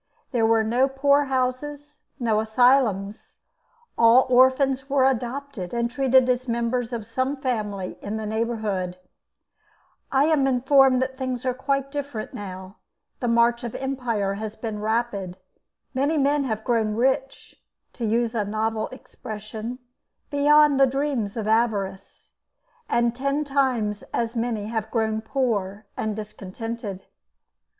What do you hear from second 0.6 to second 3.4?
no poor houses, no asylums.